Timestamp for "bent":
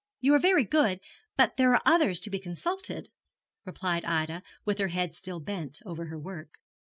5.39-5.77